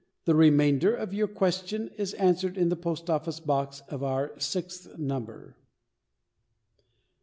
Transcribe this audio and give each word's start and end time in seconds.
The 0.25 0.33
remainder 0.33 0.95
of 0.95 1.13
your 1.13 1.27
question 1.27 1.89
is 1.95 2.15
answered 2.15 2.57
in 2.57 2.69
the 2.69 2.75
Post 2.75 3.07
office 3.07 3.39
Box 3.39 3.83
of 3.87 4.01
our 4.01 4.31
sixth 4.39 4.97
number. 4.97 5.57